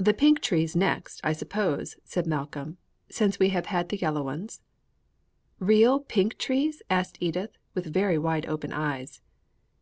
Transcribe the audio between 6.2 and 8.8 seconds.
trees?" asked Edith, with very wide open